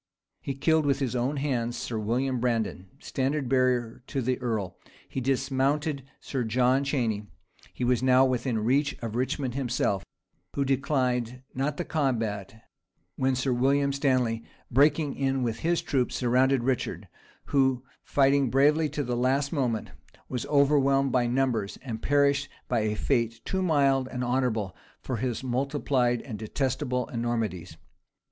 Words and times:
He 0.41 0.55
killed 0.55 0.87
with 0.87 0.97
his 0.97 1.15
own 1.15 1.37
hands 1.37 1.77
Sir 1.77 1.99
William 1.99 2.39
Brandon, 2.39 2.89
standard 2.97 3.47
bearer 3.47 4.01
to 4.07 4.19
the 4.19 4.39
earl: 4.41 4.75
he 5.07 5.21
dismounted 5.21 6.01
Sir 6.19 6.43
John 6.43 6.83
Cheyney: 6.83 7.27
he 7.71 7.83
was 7.83 8.01
now 8.01 8.25
within 8.25 8.57
reach 8.63 8.97
of 9.03 9.15
Richmond 9.15 9.53
himself, 9.53 10.03
who 10.55 10.65
declined 10.65 11.43
not 11.53 11.77
the 11.77 11.85
combat, 11.85 12.63
when 13.15 13.35
Sir 13.35 13.53
William 13.53 13.93
Stanley, 13.93 14.43
breaking 14.71 15.13
in 15.15 15.43
with 15.43 15.59
his 15.59 15.83
troops, 15.83 16.15
surrounded 16.15 16.63
Richard, 16.63 17.07
who, 17.53 17.83
fighting 18.03 18.49
bravely 18.49 18.89
to 18.89 19.03
the 19.03 19.15
last 19.15 19.53
moment, 19.53 19.91
was 20.27 20.47
overwhelmed 20.47 21.11
by 21.11 21.27
numbers, 21.27 21.77
and 21.83 22.01
perished 22.01 22.49
by 22.67 22.79
a 22.79 22.95
fate 22.95 23.39
too 23.45 23.61
mild 23.61 24.07
and 24.07 24.23
honorable 24.23 24.75
for 24.99 25.17
his 25.17 25.43
multiplied 25.43 26.23
and 26.23 26.39
detestable 26.39 27.07
enormities. 27.09 27.77